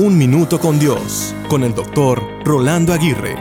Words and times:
Un 0.00 0.16
Minuto 0.16 0.60
con 0.60 0.78
Dios, 0.78 1.34
con 1.48 1.64
el 1.64 1.74
doctor 1.74 2.22
Rolando 2.44 2.92
Aguirre. 2.92 3.34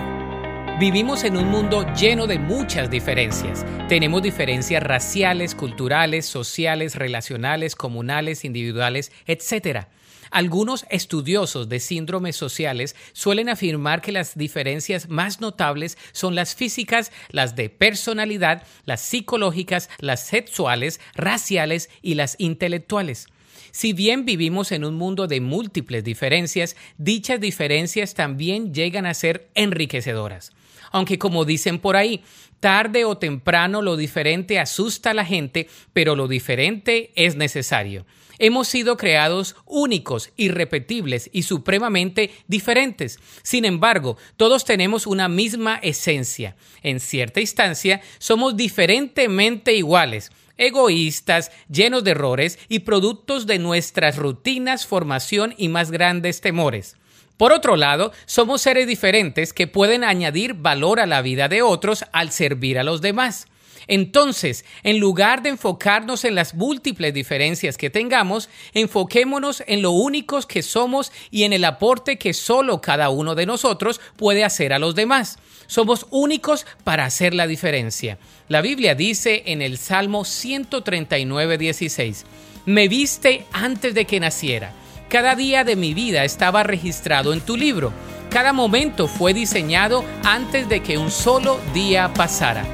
Vivimos 0.80 1.24
en 1.24 1.38
un 1.38 1.50
mundo 1.50 1.86
lleno 1.94 2.26
de 2.26 2.40
muchas 2.40 2.90
diferencias. 2.90 3.64
Tenemos 3.88 4.24
diferencias 4.24 4.82
raciales, 4.82 5.54
culturales, 5.54 6.26
sociales, 6.26 6.96
relacionales, 6.96 7.76
comunales, 7.76 8.44
individuales, 8.44 9.12
etc. 9.28 9.86
Algunos 10.32 10.88
estudiosos 10.90 11.70
de 11.70 11.80
síndromes 11.80 12.36
sociales 12.36 12.96
suelen 13.14 13.50
afirmar 13.50 14.02
que 14.02 14.12
las 14.12 14.36
diferencias 14.36 15.10
más 15.10 15.40
notables 15.40 15.96
son 16.12 16.34
las 16.34 16.56
físicas, 16.56 17.12
las 17.30 17.56
de 17.56 17.70
personalidad, 17.70 18.64
las 18.84 19.02
psicológicas, 19.02 19.92
las 20.00 20.26
sexuales, 20.26 21.00
raciales 21.14 21.92
y 22.02 22.16
las 22.16 22.36
intelectuales. 22.40 23.28
Si 23.72 23.94
bien 23.94 24.26
vivimos 24.26 24.72
en 24.72 24.84
un 24.84 24.96
mundo 24.96 25.28
de 25.28 25.42
múltiples 25.42 26.04
diferencias, 26.04 26.76
dichas 26.98 27.40
diferencias 27.40 28.14
también 28.14 28.74
llegan 28.74 29.06
a 29.06 29.14
ser 29.14 29.50
enriquecedoras. 29.56 30.52
Aunque 30.92 31.18
como 31.18 31.46
dicen 31.46 31.80
por 31.80 31.96
ahí, 31.96 32.24
tarde 32.60 33.06
o 33.06 33.18
temprano 33.18 33.82
lo 33.82 33.98
diferente 33.98 34.60
asusta 34.60 35.12
a 35.12 35.14
la 35.14 35.26
gente, 35.26 35.68
pero 35.94 36.16
lo 36.16 36.28
diferente 36.28 37.12
es 37.16 37.36
necesario. 37.36 38.06
Hemos 38.40 38.68
sido 38.68 38.98
creados 38.98 39.56
únicos, 39.66 40.32
irrepetibles 40.38 41.30
y 41.34 41.44
supremamente 41.44 42.32
diferentes. 42.48 43.20
Sin 43.42 43.66
embargo, 43.66 44.18
todos 44.36 44.64
tenemos 44.64 45.08
una 45.08 45.28
misma 45.28 45.80
esencia. 45.82 46.56
En 46.84 47.00
cierta 47.00 47.42
instancia, 47.42 48.02
somos 48.20 48.56
diferentemente 48.56 49.74
iguales 49.74 50.32
egoístas, 50.58 51.52
llenos 51.70 52.04
de 52.04 52.12
errores 52.12 52.58
y 52.68 52.80
productos 52.80 53.46
de 53.46 53.60
nuestras 53.60 54.18
rutinas, 54.18 54.88
formación 54.88 55.54
y 55.58 55.70
más 55.70 55.92
grandes 55.92 56.42
temores. 56.42 56.98
Por 57.38 57.52
otro 57.54 57.76
lado, 57.76 58.12
somos 58.26 58.62
seres 58.62 58.88
diferentes 58.88 59.54
que 59.54 59.68
pueden 59.68 60.04
añadir 60.04 60.56
valor 60.56 61.00
a 61.00 61.06
la 61.06 61.22
vida 61.22 61.48
de 61.48 61.62
otros 61.62 62.04
al 62.12 62.32
servir 62.32 62.80
a 62.80 62.84
los 62.84 63.02
demás. 63.02 63.48
Entonces, 63.88 64.66
en 64.84 65.00
lugar 65.00 65.42
de 65.42 65.50
enfocarnos 65.50 66.26
en 66.26 66.36
las 66.36 66.56
múltiples 66.56 67.14
diferencias 67.14 67.78
que 67.78 67.90
tengamos, 67.90 68.50
enfoquémonos 68.74 69.64
en 69.66 69.82
lo 69.82 69.92
únicos 69.92 70.46
que 70.46 70.62
somos 70.62 71.12
y 71.32 71.44
en 71.44 71.54
el 71.54 71.64
aporte 71.64 72.18
que 72.18 72.34
solo 72.34 72.82
cada 72.82 73.10
uno 73.10 73.34
de 73.34 73.46
nosotros 73.46 74.02
puede 74.18 74.44
hacer 74.44 74.74
a 74.74 74.80
los 74.80 74.96
demás. 74.96 75.40
Somos 75.68 76.06
únicos 76.10 76.66
para 76.84 77.06
hacer 77.06 77.34
la 77.34 77.48
diferencia. 77.48 78.18
La 78.50 78.62
Biblia 78.62 78.96
dice 78.96 79.44
en 79.46 79.62
el 79.62 79.78
Salmo 79.78 80.26
139, 80.26 81.58
16, 81.58 82.26
Me 82.66 82.88
viste 82.88 83.46
antes 83.54 83.94
de 83.94 84.06
que 84.06 84.20
naciera. 84.20 84.74
Cada 85.10 85.36
día 85.36 85.64
de 85.64 85.78
mi 85.78 85.94
vida 85.94 86.26
estaba 86.26 86.64
registrado 86.64 87.32
en 87.32 87.40
tu 87.40 87.56
libro. 87.56 87.94
Cada 88.30 88.52
momento 88.52 89.08
fue 89.08 89.34
diseñado 89.34 90.04
antes 90.24 90.68
de 90.68 90.82
que 90.82 90.98
un 90.98 91.12
solo 91.12 91.62
día 91.74 92.14
pasara. 92.14 92.66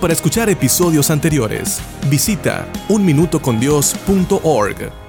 Para 0.00 0.12
escuchar 0.12 0.48
episodios 0.48 1.10
anteriores, 1.10 1.80
visita 2.08 2.68
unminutocondios.org. 2.88 5.01